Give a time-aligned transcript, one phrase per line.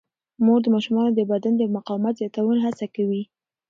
[0.45, 3.23] مور د ماشومانو د بدن د مقاومت زیاتولو هڅه کوي.